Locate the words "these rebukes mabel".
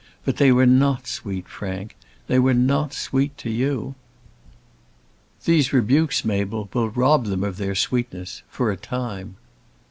5.45-6.67